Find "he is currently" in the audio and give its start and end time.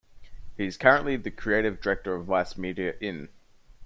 0.57-1.15